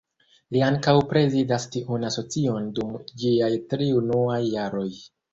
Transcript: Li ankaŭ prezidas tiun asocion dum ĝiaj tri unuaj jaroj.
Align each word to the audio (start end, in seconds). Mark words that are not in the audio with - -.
Li 0.55 0.61
ankaŭ 0.67 0.93
prezidas 1.09 1.67
tiun 1.75 2.07
asocion 2.09 2.69
dum 2.79 2.95
ĝiaj 3.25 3.51
tri 3.75 3.91
unuaj 3.99 4.39
jaroj. 4.55 4.87